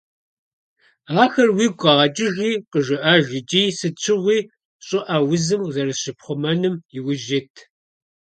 Ахэр 1.23 1.49
уигу 1.55 1.79
къэгъэкӀыжи 1.81 2.51
къыжыӀэж 2.71 3.25
икӀи 3.39 3.63
сыт 3.77 3.95
щыгъуи 4.03 4.39
щӀыӀэ 4.85 5.17
узым 5.31 5.61
зэрызыщыпхъумэнум 5.73 6.75
иужь 6.97 7.29
ит. 7.39 7.55